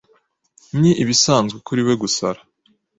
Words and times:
Ni 0.79 0.91
ibisanzwe 1.03 1.57
kuri 1.67 1.81
we 1.87 1.93
gusara. 2.01 2.39